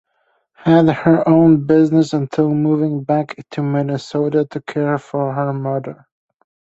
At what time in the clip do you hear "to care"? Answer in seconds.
4.49-4.97